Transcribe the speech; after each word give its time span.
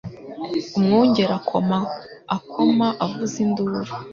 Umwungeri 0.77 1.33
akoma 1.39 1.77
akamo 2.35 2.87
avuza 3.05 3.35
induru 3.45 3.91